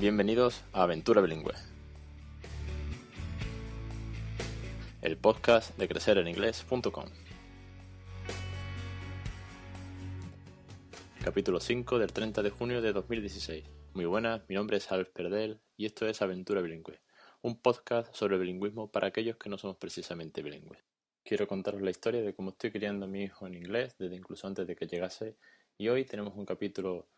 [0.00, 1.54] Bienvenidos a Aventura Bilingüe,
[5.02, 7.06] el podcast de crecereninglés.com.
[11.24, 13.64] Capítulo 5 del 30 de junio de 2016.
[13.94, 17.00] Muy buenas, mi nombre es Alf Perdel y esto es Aventura Bilingüe,
[17.42, 20.84] un podcast sobre bilingüismo para aquellos que no somos precisamente bilingües.
[21.24, 24.46] Quiero contaros la historia de cómo estoy criando a mi hijo en inglés desde incluso
[24.46, 25.36] antes de que llegase
[25.76, 27.08] y hoy tenemos un capítulo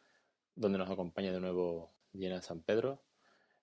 [0.54, 3.00] donde nos acompaña de nuevo Diana San Pedro,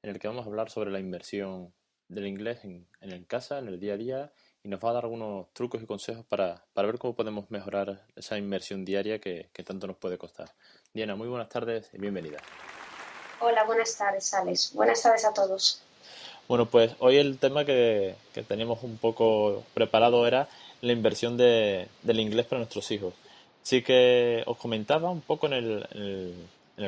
[0.01, 1.73] en el que vamos a hablar sobre la inversión
[2.07, 4.31] del inglés en, en casa, en el día a día,
[4.63, 8.05] y nos va a dar algunos trucos y consejos para, para ver cómo podemos mejorar
[8.15, 10.51] esa inversión diaria que, que, tanto nos puede costar.
[10.93, 12.39] Diana, muy buenas tardes y bienvenida.
[13.39, 14.73] Hola, buenas tardes, Alex.
[14.73, 15.81] Buenas tardes a todos.
[16.47, 20.47] Bueno, pues hoy el tema que, que teníamos un poco preparado era
[20.81, 23.13] la inversión de, del inglés para nuestros hijos.
[23.61, 26.47] Así que os comentaba un poco en el, en el,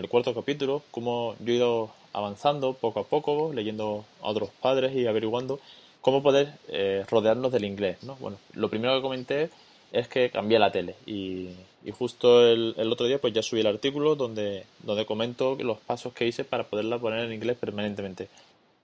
[0.09, 5.08] cuarto capítulo cómo yo he ido avanzando poco a poco, leyendo a otros padres y
[5.08, 5.59] averiguando
[6.02, 7.98] cómo poder eh, rodearnos del inglés.
[8.04, 8.16] ¿no?
[8.18, 9.50] Bueno, lo primero que comenté
[9.92, 11.50] es que cambié la tele y,
[11.84, 15.80] y justo el, el, otro día pues ya subí el artículo donde, donde comento los
[15.80, 18.28] pasos que hice para poderla poner en inglés permanentemente.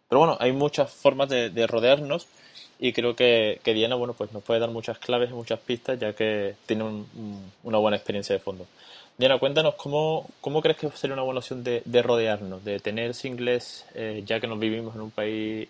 [0.09, 2.27] Pero bueno, hay muchas formas de, de rodearnos
[2.79, 5.99] y creo que, que, Diana bueno pues nos puede dar muchas claves y muchas pistas
[5.99, 8.65] ya que tiene un, un, una buena experiencia de fondo.
[9.17, 13.11] Diana, cuéntanos cómo, cómo crees que sería una buena opción de, de rodearnos, de tener
[13.11, 15.69] ese inglés eh, ya que nos vivimos en un país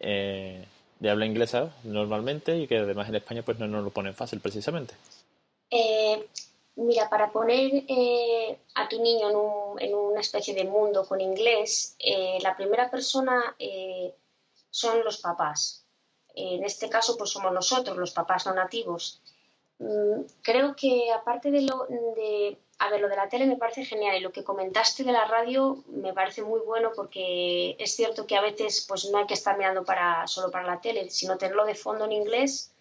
[0.00, 0.64] eh,
[0.98, 4.40] de habla inglesa normalmente y que además en España pues no nos lo ponen fácil
[4.40, 4.94] precisamente.
[5.70, 6.26] Eh,
[6.76, 11.20] mira, para poner eh, a tu niño en, un, en, una especie de mundo con
[11.20, 13.54] inglés, eh, la primera persona
[14.70, 15.84] son los papás
[16.38, 19.20] en este caso pues somos nosotros, los papás no nativos.
[20.42, 24.16] Creo que aparte de lo de, a ver, lo de la tele me parece genial
[24.16, 28.36] y lo que comentaste de la radio me parece muy bueno porque es cierto que
[28.36, 31.64] a veces pues no hay que estar mirando para, solo para la tele, sino tenerlo
[31.64, 32.72] de fondo en inglés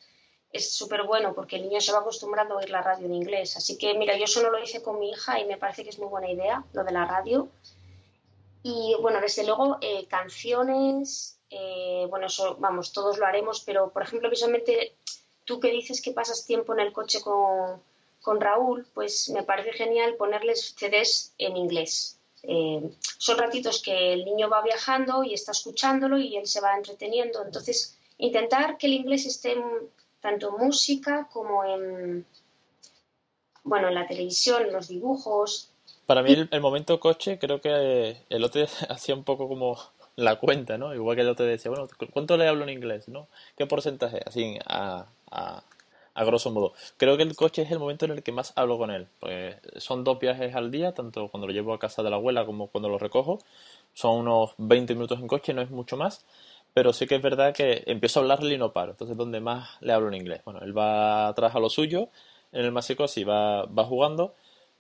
[0.52, 3.58] es súper bueno porque el niño se va acostumbrando a oír la radio en inglés.
[3.58, 5.90] Así que mira, yo eso no lo hice con mi hija y me parece que
[5.90, 7.50] es muy buena idea lo de la radio.
[8.64, 14.04] Y bueno, desde luego eh, canciones, eh, bueno, eso, vamos, todos lo haremos, pero por
[14.04, 14.96] ejemplo, visualmente,
[15.48, 17.82] tú que dices que pasas tiempo en el coche con,
[18.22, 22.20] con Raúl, pues me parece genial ponerles CDs en inglés.
[22.44, 26.76] Eh, son ratitos que el niño va viajando y está escuchándolo y él se va
[26.76, 27.44] entreteniendo.
[27.44, 29.64] Entonces, intentar que el inglés esté en,
[30.20, 32.26] tanto en música como en,
[33.64, 35.72] bueno, en la televisión, en los dibujos.
[36.06, 39.78] Para mí el, el momento coche creo que el otro hacía un poco como
[40.18, 40.94] la cuenta, ¿no?
[40.94, 43.30] Igual que el otro decía, bueno, ¿cuánto le hablo en inglés, no?
[43.56, 44.20] ¿Qué porcentaje?
[44.26, 45.64] Así, a, a,
[46.14, 46.74] a, grosso modo.
[46.98, 49.08] Creo que el coche es el momento en el que más hablo con él.
[49.20, 52.46] Pues son dos viajes al día, tanto cuando lo llevo a casa de la abuela
[52.46, 53.40] como cuando lo recojo.
[53.94, 56.26] Son unos 20 minutos en coche, no es mucho más.
[56.74, 58.92] Pero sí que es verdad que empiezo a hablarle y no paro.
[58.92, 60.42] Entonces, donde más le hablo en inglés.
[60.46, 62.10] Bueno, él va atrás a lo suyo,
[62.52, 64.34] en el masico así va, va jugando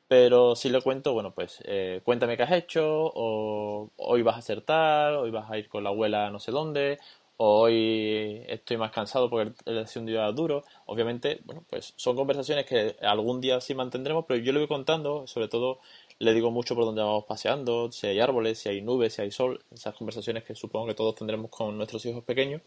[0.07, 4.39] pero si le cuento, bueno, pues eh, cuéntame qué has hecho, o hoy vas a
[4.39, 6.97] acertar, hoy vas a ir con la abuela no sé dónde,
[7.37, 10.63] o hoy estoy más cansado porque ha sido un día duro.
[10.85, 15.27] Obviamente, bueno, pues son conversaciones que algún día sí mantendremos, pero yo le voy contando,
[15.27, 15.79] sobre todo
[16.19, 19.31] le digo mucho por dónde vamos paseando, si hay árboles, si hay nubes, si hay
[19.31, 22.61] sol, esas conversaciones que supongo que todos tendremos con nuestros hijos pequeños.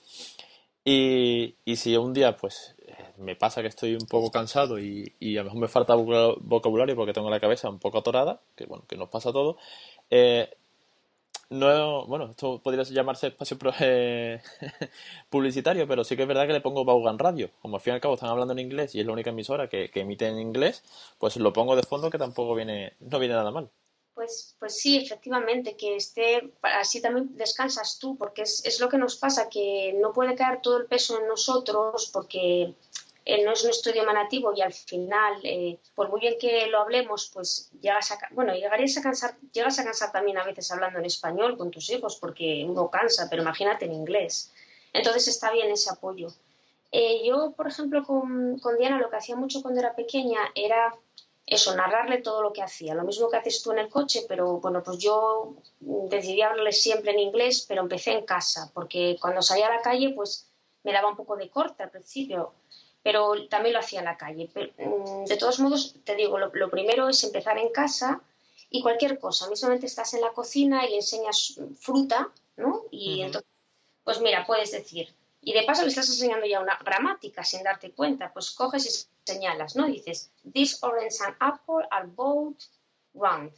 [0.85, 2.75] Y, y si un día pues
[3.19, 6.97] me pasa que estoy un poco cansado y, y, a lo mejor me falta vocabulario
[6.97, 9.57] porque tengo la cabeza un poco atorada, que bueno, que nos pasa a todos.
[10.11, 10.49] Eh,
[11.51, 14.41] no, bueno, esto podría llamarse espacio eh,
[15.31, 17.51] publicitario, pero sí que es verdad que le pongo Baugan Radio.
[17.61, 19.69] Como al fin y al cabo están hablando en inglés y es la única emisora
[19.69, 20.83] que, que emite en inglés,
[21.19, 23.69] pues lo pongo de fondo que tampoco viene, no viene nada mal.
[24.15, 28.99] Pues, pues sí, efectivamente, que esté, así también descansas tú, porque es, es, lo que
[28.99, 32.75] nos pasa, que no puede caer todo el peso en nosotros, porque
[33.33, 36.81] eh, no es nuestro idioma nativo y al final, eh, por muy bien que lo
[36.81, 40.99] hablemos, pues llegas a, bueno, llegarías a cansar, llegas a cansar también a veces hablando
[40.99, 44.53] en español con tus hijos, porque uno cansa, pero imagínate en inglés.
[44.93, 46.29] Entonces está bien ese apoyo.
[46.91, 50.93] Eh, yo, por ejemplo, con, con Diana lo que hacía mucho cuando era pequeña era
[51.47, 52.95] eso, narrarle todo lo que hacía.
[52.95, 57.13] Lo mismo que haces tú en el coche, pero bueno, pues yo decidí hablarle siempre
[57.13, 60.49] en inglés, pero empecé en casa, porque cuando salía a la calle, pues
[60.83, 62.55] me daba un poco de corte al principio,
[63.03, 64.51] pero también lo hacía en la calle.
[64.53, 68.21] Pero, mm, de todos modos, te digo, lo, lo, primero es empezar en casa
[68.71, 69.49] y cualquier cosa.
[69.49, 72.85] Mismamente estás en la cocina y le enseñas fruta, ¿no?
[72.91, 73.27] Y uh -huh.
[73.27, 73.51] entonces,
[74.05, 77.93] pues mira, puedes decir, y de paso le estás enseñando ya una gramática sin darte
[77.93, 79.87] cuenta, pues coges y señalas, ¿no?
[79.87, 82.59] Dices, this orange and apple are both
[83.15, 83.53] round.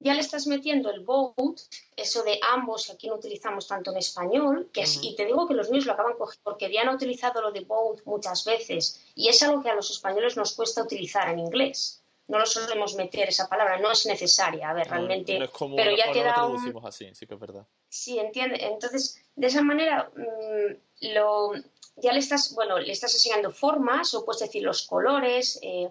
[0.00, 1.60] Ya le estás metiendo el both,
[1.96, 5.54] eso de ambos que aquí no utilizamos tanto en español, que y te digo que
[5.54, 9.28] los niños lo acaban cogiendo porque ya han utilizado lo de both muchas veces y
[9.28, 12.02] es algo que a los españoles nos cuesta utilizar en inglés.
[12.28, 15.38] No lo solemos meter esa palabra, no es necesaria, a ver, realmente.
[15.74, 17.66] pero ya queda traducimos así, sí que es verdad.
[17.88, 18.62] Sí, entiende.
[18.66, 21.52] Entonces, de esa manera, mm, lo,
[21.96, 25.58] ya le estás, bueno, le estás enseñando formas o puedes decir los colores.
[25.62, 25.90] Eh,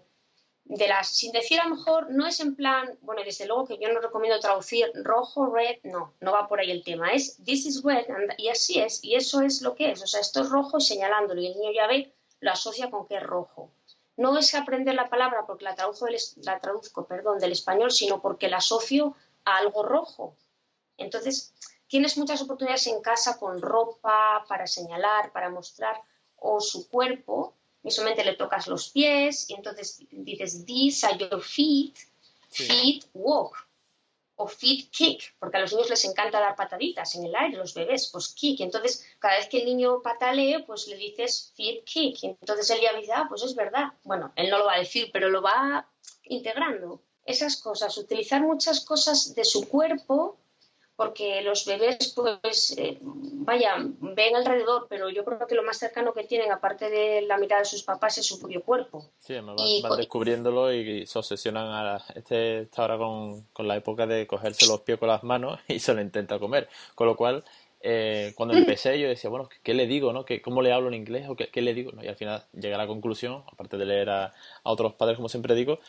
[0.69, 3.77] de las, sin decir a lo mejor, no es en plan, bueno, desde luego que
[3.77, 7.65] yo no recomiendo traducir rojo, red, no, no va por ahí el tema, es this
[7.65, 8.05] is red,
[8.37, 11.39] y así es, y eso es lo que es, o sea, esto es rojo señalándolo,
[11.39, 13.71] y el niño ya ve, lo asocia con que es rojo.
[14.17, 18.49] No es aprender la palabra porque la traduzco, la traduzco perdón, del español, sino porque
[18.49, 19.15] la asocio
[19.45, 20.35] a algo rojo.
[20.97, 21.53] Entonces,
[21.87, 26.01] tienes muchas oportunidades en casa con ropa, para señalar, para mostrar,
[26.35, 27.56] o su cuerpo,
[27.91, 31.95] solamente le tocas los pies y entonces dices, these are your feet,
[32.49, 33.67] feet walk
[34.37, 37.73] o feet kick, porque a los niños les encanta dar pataditas en el aire, los
[37.73, 38.59] bebés, pues kick.
[38.61, 42.23] Entonces, cada vez que el niño patalee, pues le dices feet kick.
[42.23, 43.93] Y entonces él ya dice, ah, pues es verdad.
[44.03, 45.87] Bueno, él no lo va a decir, pero lo va
[46.23, 47.01] integrando.
[47.25, 50.37] Esas cosas, utilizar muchas cosas de su cuerpo
[50.97, 56.11] porque los bebés, pues, eh, vaya, ven alrededor, pero yo creo que lo más cercano
[56.11, 59.05] que tienen, aparte de la mirada de sus papás, es su propio cuerpo.
[59.19, 64.07] Sí, van, van descubriéndolo y, se obsesionan a este está ahora con, con, la época
[64.07, 67.43] de cogerse los pies con las manos y se lo intenta comer, con lo cual
[67.79, 70.11] eh, cuando empecé yo decía, bueno, ¿qué le digo?
[70.13, 70.25] No?
[70.25, 71.29] ¿Qué, ¿Cómo le hablo en inglés?
[71.29, 71.91] ¿O qué, le digo?
[72.01, 75.29] Y al final llegué a la conclusión, aparte de leer a, a otros padres, como
[75.29, 75.79] siempre digo,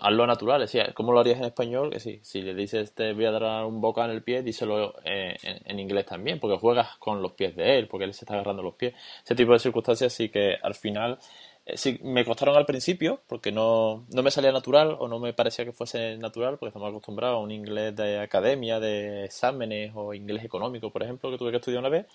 [0.00, 1.90] hazlo natural, decía, ¿cómo lo harías en español?
[1.90, 4.94] Que sí, si le dices te voy a dar un boca en el pie, díselo
[5.04, 8.34] eh, en, inglés también, porque juegas con los pies de él, porque él se está
[8.34, 8.94] agarrando los pies.
[9.24, 11.18] Ese tipo de circunstancias sí que al final
[11.64, 15.32] eh, sí me costaron al principio, porque no, no me salía natural o no me
[15.32, 20.12] parecía que fuese natural, porque estamos acostumbrados a un inglés de academia, de exámenes o
[20.14, 22.06] inglés económico, por ejemplo, que tuve que estudiar una vez,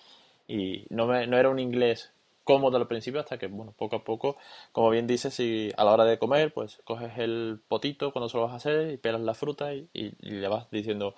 [0.47, 2.11] y no, me, no era un inglés
[2.45, 4.37] cómodo al principio hasta que, bueno, poco a poco,
[4.71, 8.37] como bien dices, si a la hora de comer, pues coges el potito cuando se
[8.37, 9.89] lo vas a hacer y pelas la fruta y,
[10.21, 11.15] le vas diciendo,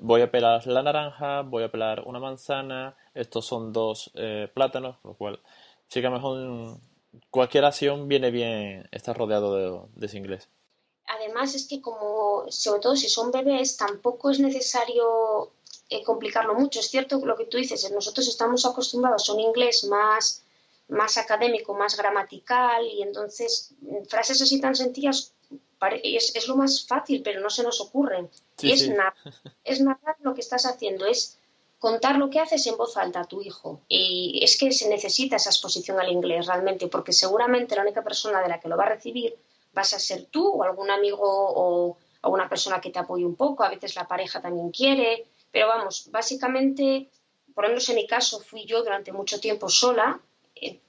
[0.00, 4.96] voy a pelar la naranja, voy a pelar una manzana, estos son dos eh, plátanos,
[5.04, 5.40] lo cual
[5.88, 6.78] sí que mejor
[7.30, 10.48] cualquier acción viene bien estar rodeado de, de ese inglés.
[11.06, 15.52] Además es que como, sobre todo si son bebés, tampoco es necesario
[15.90, 16.80] eh, complicarlo mucho.
[16.80, 20.44] Es cierto lo que tú dices, nosotros estamos acostumbrados a un inglés más
[20.88, 25.32] más académico, más gramatical y entonces mm, frases así tan sencillas
[26.02, 28.28] es, es lo más fácil, pero no se nos ocurren.
[28.60, 29.14] y es, nada
[29.64, 31.38] es narrar lo que estás haciendo, es
[31.78, 33.80] contar lo que haces en voz alta a tu hijo.
[33.88, 38.42] Y es que se necesita esa exposición al inglés realmente, porque seguramente la única persona
[38.42, 39.36] de la que lo va a recibir
[39.72, 43.62] vas a ser tú o algún amigo o alguna persona que te apoye un poco,
[43.62, 47.08] a veces la pareja también quiere, pero vamos, básicamente,
[47.54, 50.20] por lo menos en mi caso, fui yo durante mucho tiempo sola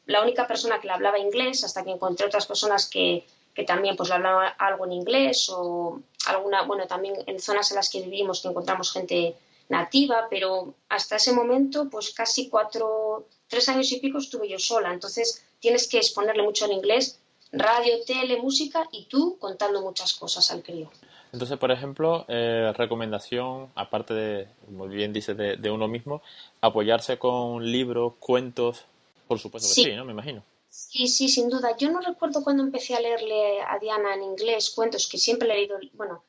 [0.05, 3.95] la única persona que le hablaba inglés hasta que encontré otras personas que, que también
[3.95, 8.01] pues le hablaban algo en inglés o alguna, bueno, también en zonas en las que
[8.01, 9.35] vivimos que encontramos gente
[9.69, 14.91] nativa, pero hasta ese momento pues casi cuatro, tres años y pico estuve yo sola,
[14.91, 17.19] entonces tienes que exponerle mucho en inglés,
[17.51, 20.89] radio, tele, música y tú contando muchas cosas al crío.
[21.31, 26.23] Entonces, por ejemplo, eh, recomendación, aparte de, como bien dice de, de, uno mismo,
[26.59, 28.85] apoyarse con libros, cuentos,
[29.29, 29.95] por supuesto que sí.
[29.95, 30.05] ¿no?
[30.05, 30.43] Me imagino.
[30.69, 31.77] Sí, sí, sin duda.
[31.77, 35.55] Yo no recuerdo cuando empecé a leerle a Diana en inglés cuentos que siempre he
[35.55, 35.77] leído.
[35.93, 36.23] Bueno,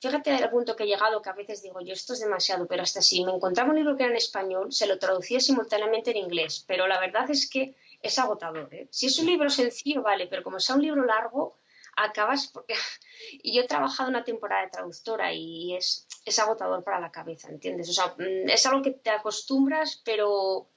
[0.00, 2.82] fíjate al punto que he llegado que a veces digo yo esto es demasiado, pero
[2.82, 6.16] hasta si me encontraba un libro que era en español, se lo traducía simultáneamente en
[6.16, 6.64] inglés.
[6.66, 8.72] Pero la verdad es que es agotador.
[8.72, 8.88] ¿eh?
[8.90, 11.58] Si es un libro sencillo, vale, pero como sea un libro largo,
[11.94, 12.74] acabas porque
[13.42, 17.50] y yo he trabajado una temporada de traductora y es, es agotador para la cabeza,
[17.50, 17.90] ¿entiendes?
[17.90, 20.70] O sea, mm, es algo que te acostumbras, pero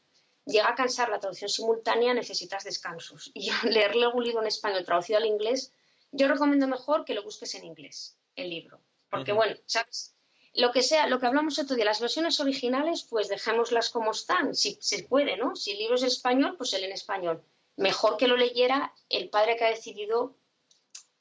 [0.50, 3.32] llega a cansar la traducción simultánea, necesitas descansos.
[3.34, 5.74] Y leerle un libro en español traducido al inglés,
[6.12, 8.82] yo recomiendo mejor que lo busques en inglés, el libro.
[9.10, 10.16] Porque, bueno, ¿sabes?
[10.54, 14.56] Lo que sea, lo que hablamos otro día, las versiones originales, pues dejémoslas como están,
[14.56, 15.56] si se puede, ¿no?
[15.56, 17.44] Si el libro es español, pues el en español.
[17.76, 20.36] Mejor que lo leyera el padre que ha decidido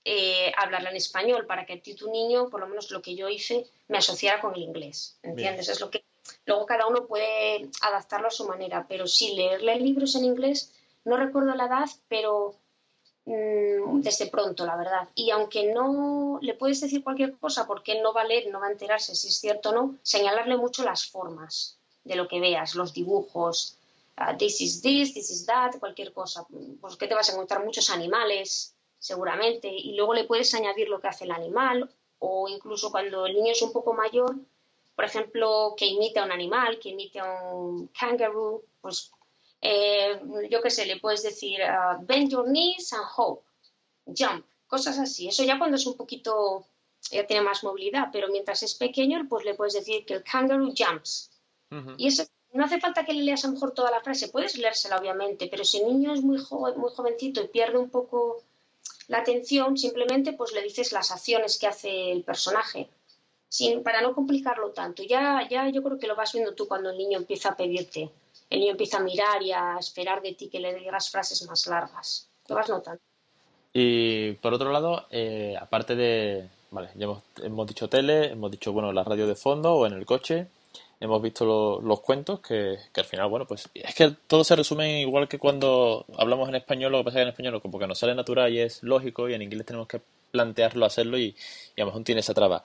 [0.05, 3.15] eh, hablarla en español, para que a ti tu niño, por lo menos lo que
[3.15, 5.19] yo hice, me asociara con el inglés.
[5.23, 5.69] ¿Entiendes?
[5.69, 6.03] Es lo que
[6.47, 10.73] Luego cada uno puede adaptarlo a su manera, pero sí leerle libros en inglés,
[11.05, 12.55] no recuerdo la edad, pero
[13.25, 15.09] mm, desde pronto, la verdad.
[15.15, 18.61] Y aunque no le puedes decir cualquier cosa porque él no va a leer, no
[18.61, 22.41] va a enterarse si es cierto o no, señalarle mucho las formas de lo que
[22.41, 23.79] veas, los dibujos,
[24.19, 26.47] uh, this is this, this is that, cualquier cosa.
[26.81, 31.01] Pues que te vas a encontrar muchos animales, seguramente, y luego le puedes añadir lo
[31.01, 34.37] que hace el animal o incluso cuando el niño es un poco mayor,
[34.99, 39.13] por ejemplo, que imita a un animal, que imita a un kangaroo, pues
[39.61, 43.45] eh, yo qué sé, le puedes decir uh, bend your knees and hope,
[44.07, 45.29] jump, cosas así.
[45.29, 46.67] Eso ya cuando es un poquito,
[47.13, 50.75] ya tiene más movilidad, pero mientras es pequeño, pues le puedes decir que el kangaroo
[50.77, 51.31] jumps.
[51.97, 54.59] Y eso no hace falta que le leas a lo mejor toda la frase, puedes
[54.59, 56.39] leérsela obviamente, pero si el niño es muy,
[56.77, 58.43] muy jovencito y pierde un poco
[59.07, 62.89] la atención, simplemente pues le dices las acciones que hace el personaje,
[63.49, 65.03] sin, para no complicarlo tanto.
[65.03, 68.11] Ya, ya yo creo que lo vas viendo tú cuando el niño empieza a pedirte,
[68.51, 71.67] el niño empieza a mirar y a esperar de ti que le digas frases más
[71.67, 72.29] largas.
[72.49, 73.01] Lo vas notando.
[73.73, 78.73] Y por otro lado, eh, aparte de, vale, ya hemos, hemos dicho tele, hemos dicho,
[78.73, 80.49] bueno, la radio de fondo o en el coche,
[81.01, 85.29] hemos visto los cuentos que, al final, bueno, pues es que todo se resume igual
[85.29, 87.99] que cuando hablamos en español, lo que pasa es que en español como que nos
[87.99, 90.01] sale natural y es lógico y en inglés tenemos que
[90.31, 91.37] plantearlo, hacerlo y,
[91.77, 92.65] y a lo mejor tiene esa traba.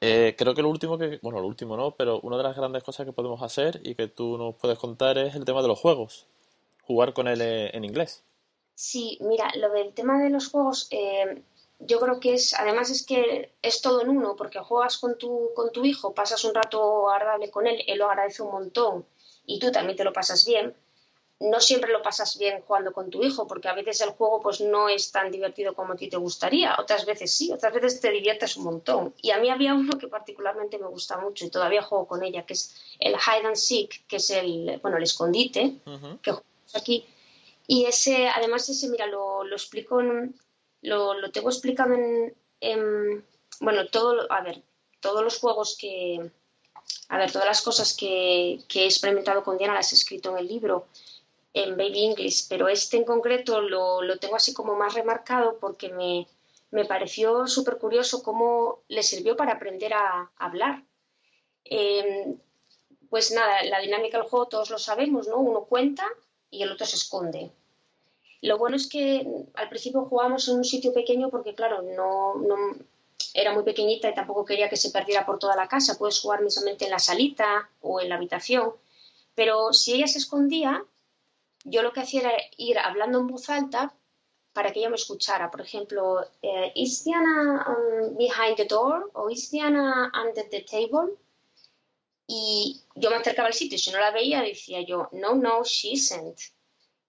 [0.00, 2.84] Eh, creo que lo último que, bueno, lo último no, pero una de las grandes
[2.84, 5.80] cosas que podemos hacer y que tú nos puedes contar es el tema de los
[5.80, 6.26] juegos,
[6.82, 8.22] jugar con él eh, en inglés.
[8.74, 11.42] Sí, mira, lo del tema de los juegos, eh,
[11.80, 15.50] yo creo que es, además es que es todo en uno, porque juegas con tu,
[15.56, 19.04] con tu hijo, pasas un rato agradable con él, él lo agradece un montón
[19.46, 20.76] y tú también te lo pasas bien.
[21.40, 24.60] No siempre lo pasas bien jugando con tu hijo, porque a veces el juego pues
[24.60, 28.10] no es tan divertido como a ti te gustaría, otras veces sí, otras veces te
[28.10, 29.14] diviertes un montón.
[29.22, 32.44] Y a mí había uno que particularmente me gusta mucho y todavía juego con ella,
[32.44, 35.76] que es el hide and seek, que es el, bueno, el escondite,
[36.22, 37.06] que jugamos aquí.
[37.68, 40.34] Y ese, además ese, mira, lo, lo explico en,
[40.82, 41.94] lo, lo tengo explicado
[42.60, 43.24] en,
[43.60, 44.62] bueno, todo, a ver,
[45.00, 46.30] todos los juegos que,
[47.08, 50.38] a ver, todas las cosas que, que, he experimentado con Diana las he escrito en
[50.38, 50.86] el libro,
[51.54, 55.88] en Baby English, pero este en concreto lo, lo tengo así como más remarcado porque
[55.88, 56.26] me,
[56.70, 60.84] me pareció súper curioso cómo le sirvió para aprender a, hablar.
[61.64, 62.38] Em,
[63.10, 65.38] pues nada, la dinámica del juego todos lo sabemos, ¿no?
[65.38, 66.06] Uno cuenta
[66.50, 67.50] y el otro se esconde.
[68.42, 72.34] Lo bueno es que al principio jugábamos en un sitio pequeño porque, claro, no,
[73.34, 75.98] era muy pequeñita y tampoco quería que se perdiera por toda la casa.
[75.98, 78.74] Puedes jugar mismamente en la salita o en la habitación.
[79.34, 80.84] Pero si ella se escondía,
[81.64, 83.94] yo lo que hacía era ir hablando en voz alta
[84.52, 85.50] para que ella me escuchara.
[85.50, 89.10] Por ejemplo, eh, ¿Is Diana um, behind the door?
[89.14, 91.14] ¿O is Diana under the table?
[92.26, 95.64] Y yo me acercaba al sitio y si no la veía decía yo, no, no,
[95.64, 96.38] she isn't.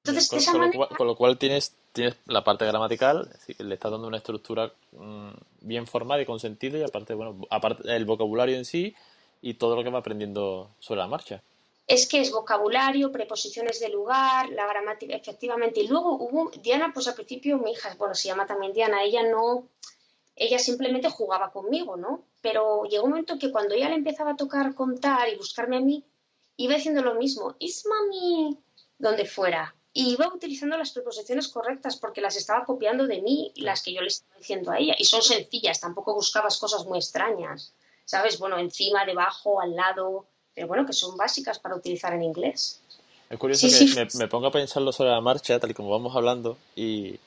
[0.06, 0.48] Entonces,
[0.96, 5.88] con, lo cual, tienes, tienes la parte gramatical, le estás dando una estructura mm, bien
[5.88, 8.96] formada y con sentido, y aparte, bueno, aparte el vocabulario en sí
[9.42, 11.44] y todo lo que va aprendiendo sobre la marcha.
[11.90, 15.80] Es que es vocabulario, preposiciones de lugar, la gramática, efectivamente.
[15.80, 19.24] Y luego hubo, Diana, pues al principio mi hija, bueno, se llama también Diana, ella
[19.24, 19.68] no,
[20.36, 22.26] ella simplemente jugaba conmigo, ¿no?
[22.42, 25.82] Pero llegó un momento que cuando ella le empezaba a tocar contar y buscarme a
[25.82, 26.06] mí,
[26.58, 28.60] iba diciendo lo mismo, is mami,
[29.00, 33.82] donde fuera, y iba utilizando las preposiciones correctas porque las estaba copiando de mí las
[33.82, 34.94] que yo le estaba diciendo a ella.
[34.96, 37.74] Y son sencillas, tampoco buscabas cosas muy extrañas,
[38.06, 38.38] ¿sabes?
[38.38, 42.82] Bueno, encima, debajo, al lado, pero bueno, que son básicas para utilizar en inglés.
[43.30, 46.58] Es curioso que Me, ponga a pensarlo sobre la marcha, tal y como vamos hablando,
[46.76, 47.20] y,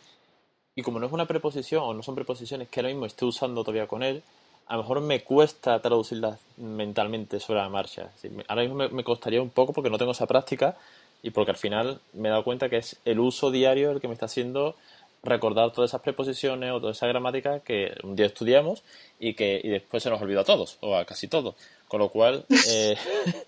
[0.74, 3.62] y como no es una preposición o no son preposiciones que ahora mismo esté usando
[3.62, 4.22] todavía con él,
[4.66, 8.10] a lo mejor me cuesta traducirlas mentalmente sobre la marcha.
[8.48, 10.76] Ahora mismo me costaría un poco porque no tengo esa práctica,
[11.22, 14.08] y porque al final me he dado cuenta que es el uso diario el que
[14.08, 14.74] me está haciendo
[15.22, 18.82] recordar todas esas preposiciones o toda esa gramática que un día estudiamos
[19.20, 21.54] y que y después se nos olvida a todos o a casi todos.
[21.88, 22.96] Con lo cual, eh,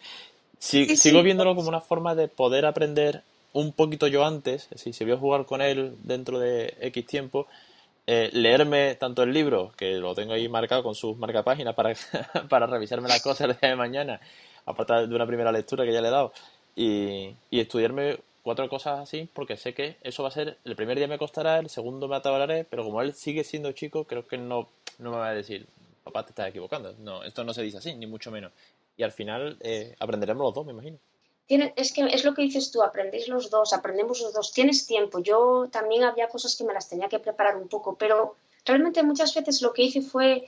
[0.58, 5.16] sigo viéndolo como una forma de poder aprender un poquito yo antes, si se a
[5.16, 7.46] jugar con él dentro de X tiempo,
[8.06, 11.94] eh, leerme tanto el libro, que lo tengo ahí marcado con sus marcapáginas para,
[12.50, 14.20] para revisarme las cosas el día de mañana,
[14.66, 16.32] aparte de una primera lectura que ya le he dado,
[16.76, 21.08] y, estudiarme cuatro cosas así porque sé que eso va a ser, el primer día
[21.08, 24.68] me costará, el segundo me atabaré, pero como él sigue siendo chico, creo que no,
[24.98, 25.66] no me va a decir,
[26.04, 26.94] papá, te estás equivocando.
[26.98, 28.52] No, esto no se dice así, ni mucho menos.
[28.96, 30.98] Y al final eh, aprenderemos los dos, me imagino.
[31.48, 35.18] es que es lo que dices tú, aprendéis los dos, aprendemos los dos, tienes tiempo.
[35.18, 38.36] Yo también había cosas que me las tenía que preparar un poco, pero
[38.66, 40.44] realmente muchas veces lo que hice fue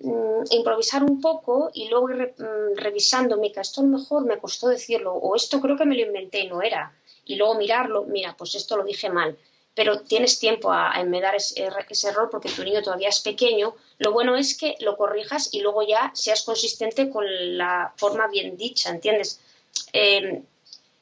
[0.00, 4.38] Mm, improvisar un poco y luego ir mm, revisando, mira, esto a lo mejor me
[4.38, 6.94] costó decirlo, o esto creo que me lo inventé y no era.
[7.26, 9.36] Y luego mirarlo, mira, pues esto lo dije mal.
[9.74, 13.74] Pero tienes tiempo a, enmedar ese, ese, error porque tu niño todavía es pequeño.
[13.98, 17.24] Lo bueno es que lo corrijas y luego ya seas consistente con
[17.58, 19.40] la forma bien dicha, ¿entiendes?
[19.92, 20.42] Eh,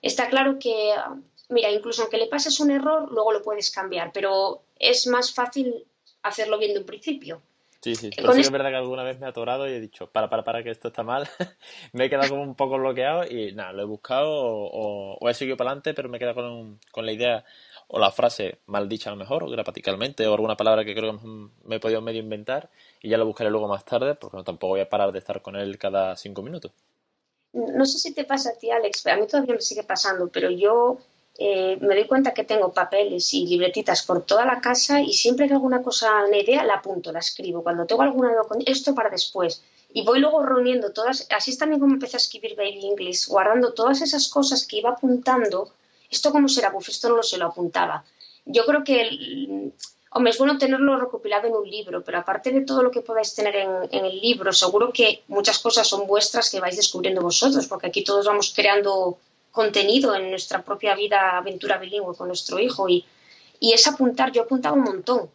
[0.02, 0.95] está claro que,
[1.50, 5.87] mira, incluso aunque le pases un error, luego lo puedes cambiar, pero es más fácil
[6.23, 7.43] hacerlo bien de un principio.
[7.85, 10.07] Sí, sí, pero sí es verdad que alguna vez me ha atorado y he dicho,
[10.07, 11.29] para, para, para, que esto está mal.
[11.93, 15.59] me he quedado como un poco bloqueado y nada, lo he buscado o, he seguido
[15.59, 17.45] para adelante, pero me he quedado con, con la idea
[17.88, 21.19] o la frase mal dicha a lo mejor, o gramaticalmente, o alguna palabra que creo
[21.19, 21.26] que
[21.64, 22.71] me he podido medio inventar
[23.03, 25.43] y ya lo buscaré luego más tarde, porque no, tampoco voy a parar de estar
[25.43, 26.73] con él cada cinco minutos.
[27.53, 30.50] No sé si te pasa a ti, Alex, a mí todavía me sigue pasando, pero
[30.50, 31.00] yo
[31.38, 35.49] eh, me doy cuenta que tengo papeles y libretitas por toda la casa y siempre
[35.49, 37.62] que alguna cosa, una idea, la apunto, la escribo.
[37.62, 38.33] Cuando tengo alguna
[38.67, 39.62] esto para después.
[39.93, 43.75] Y voy luego reuniendo todas, así es también como empecé a escribir Baby English, guardando
[43.75, 45.73] todas esas cosas que iba apuntando
[46.14, 46.73] ¿Esto cómo será?
[46.73, 48.05] Pues esto no se lo apuntaba.
[48.45, 49.73] Yo creo que,
[50.12, 53.35] hombre, es bueno tenerlo recopilado en un libro, pero aparte de todo lo que podáis
[53.35, 57.88] tener en, el libro, seguro que muchas cosas son vuestras que vais descubriendo vosotros, porque
[57.88, 59.19] aquí todos vamos creando
[59.54, 62.88] contenido en nuestra propia vida, aventura bilingüe con nuestro hijo.
[62.88, 63.06] Y,
[63.61, 65.30] y es apuntar, yo apuntaba un montón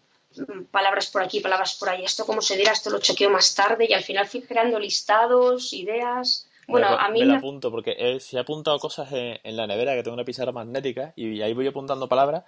[0.71, 3.87] palabras por aquí, palabras por ahí, esto cómo se dirá, esto lo chequeo más tarde
[3.89, 6.47] y al final fui creando listados, ideas.
[6.67, 10.03] Bueno, a mí me lo apunto porque he, he apuntado cosas en, la nevera que
[10.03, 12.43] tengo una pizarra magnética y ahí voy apuntando palabras,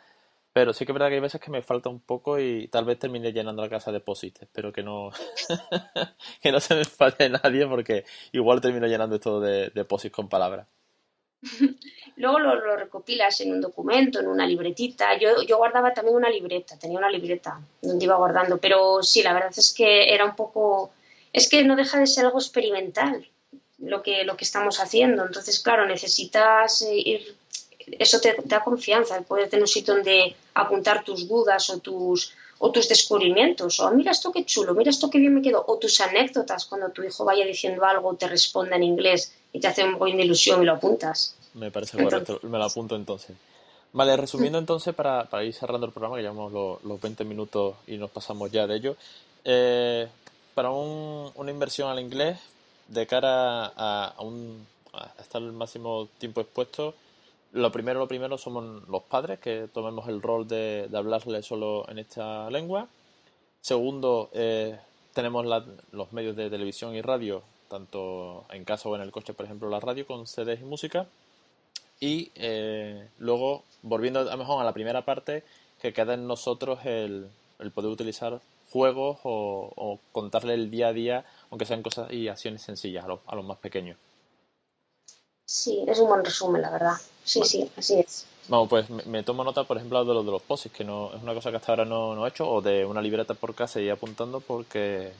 [0.54, 2.86] pero sí que es verdad que hay veces que me falta un poco y tal
[2.86, 5.10] vez termine llenando la casa de post Espero que no,
[6.42, 10.68] que no se me falte nadie porque igual termino llenando esto de, de con palabras.
[12.18, 15.18] Luego lo, recopilas en un documento, en una libretita.
[15.18, 19.52] Yo, guardaba también una libreta, tenía una libreta donde iba guardando, pero sí, la verdad
[19.56, 20.92] es que era un poco...
[21.34, 23.28] Es que no deja de ser algo experimental
[23.80, 25.26] lo que, lo que estamos haciendo.
[25.26, 27.36] Entonces, claro, necesitas eh, ir,
[28.00, 32.72] eso te, da confianza, puedes tener un sitio donde apuntar tus dudas o tus, o
[32.72, 36.00] tus descubrimientos, o mira esto qué chulo, mira esto qué bien me quedó, o tus
[36.02, 39.94] anécdotas cuando tu hijo vaya diciendo algo, te responda en inglés y te hace un
[39.94, 41.36] poco de ilusión y lo apuntas.
[41.54, 43.36] Me parece correcto, me lo apunto entonces.
[43.94, 47.76] Vale, resumiendo entonces, para, para ir cerrando el programa, que llevamos los, los 20 minutos
[47.88, 48.96] y nos pasamos ya de ello,
[49.44, 50.08] eh,
[50.54, 52.40] para un, una inversión al inglés,
[52.88, 54.66] de cara a, un,
[55.20, 56.94] estar el máximo tiempo expuesto,
[57.54, 62.00] lo primero, lo primero somos los padres, que tomemos el rol de, hablarle solo en
[62.00, 62.88] esta lengua.
[63.60, 64.80] Segundo, eh,
[65.14, 65.46] tenemos
[65.92, 69.70] los medios de televisión y radio, tanto en casa o en el coche, por ejemplo,
[69.70, 71.08] la radio con CDs y música.
[72.00, 75.44] Y eh, luego, volviendo a lo mejor a la primera parte,
[75.82, 77.30] que queda en nosotros el,
[77.60, 82.62] el poder utilizar juegos o, contarle el día a día, aunque sean cosas y acciones
[82.62, 83.98] sencillas a los, a los más pequeños.
[85.46, 86.96] Sí, es un buen resumen, la verdad.
[87.24, 88.26] Sí, sí, así es.
[88.48, 91.22] Vamos, pues me, tomo nota, por ejemplo, de los de los posis, que no es
[91.22, 93.80] una cosa que hasta ahora no, no he hecho, o de una libreta por casa
[93.80, 95.12] y apuntando, porque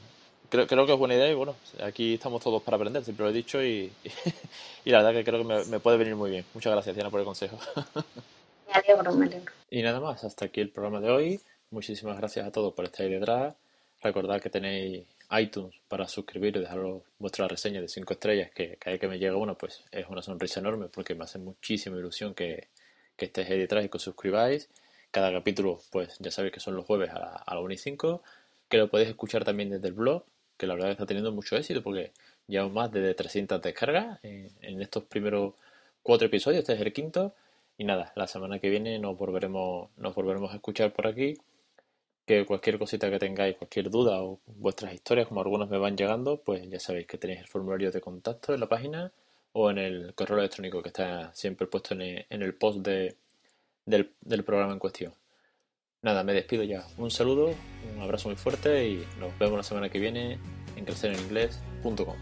[0.52, 3.30] creo, creo que es buena idea y bueno, aquí estamos todos para aprender, siempre lo
[3.30, 3.90] he dicho y,
[4.84, 6.44] y, la verdad que creo que me, me, puede venir muy bien.
[6.52, 7.58] Muchas gracias, Diana, por el consejo.
[8.66, 9.52] Me alegro, me alegro.
[9.68, 11.40] Y nada más, hasta aquí el programa de hoy.
[11.70, 13.54] Muchísimas gracias a todos por estar ahí detrás.
[14.00, 18.92] Recordad que tenéis iTunes para suscribir y dejaros vuestra reseña de 5 estrellas, que cada
[18.92, 22.32] vez que me llega uno, pues es una sonrisa enorme porque me hace muchísima ilusión
[22.32, 22.68] que,
[23.14, 24.70] que estéis ahí detrás y que os suscribáis.
[25.10, 28.22] Cada capítulo, pues ya sabéis que son los jueves a, la, a 1 y 5,
[28.70, 30.24] que lo podéis escuchar también desde el blog,
[30.62, 32.12] que la verdad está teniendo mucho éxito porque
[32.46, 35.54] llevamos más de 300 descargas en, en estos primeros
[36.04, 37.34] cuatro episodios, este es el quinto.
[37.76, 41.34] Y nada, la semana que viene nos volveremos, nos volveremos a escuchar por aquí
[42.26, 46.40] que cualquier cosita que tengáis, cualquier duda o vuestras historias, como algunos me van llegando,
[46.40, 49.12] pues ya sabéis que tenéis el formulario de contacto en la página
[49.52, 53.16] o en el correo electrónico que está siempre puesto en el, post de,
[53.84, 55.12] del programa en cuestión.
[56.02, 56.84] Nada, me despido ya.
[56.96, 57.54] Un saludo,
[57.94, 60.36] un abrazo muy fuerte y nos vemos la semana que viene
[60.74, 62.16] en crecereninglés.com.